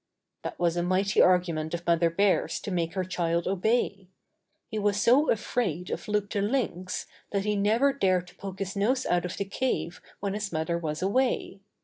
[0.41, 4.07] That was a mighty argument of Mother Bear's to make her child obey.
[4.67, 8.75] He was so afraid of Loup the Lynx that he never dared to poke his
[8.75, 11.59] nose out of the cave when his mother was away.